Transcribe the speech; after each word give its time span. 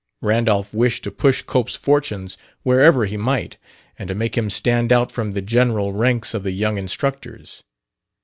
Randolph 0.23 0.73
wished 0.73 1.03
to 1.03 1.11
push 1.11 1.43
Cope's 1.43 1.75
fortunes 1.75 2.35
wherever 2.63 3.05
he 3.05 3.17
might, 3.17 3.57
and 3.99 4.07
to 4.07 4.15
make 4.15 4.35
him 4.35 4.49
stand 4.49 4.91
out 4.91 5.11
from 5.11 5.33
the 5.33 5.43
general 5.43 5.93
ranks 5.93 6.33
of 6.33 6.41
the 6.41 6.53
young 6.53 6.79
instructors. 6.79 7.61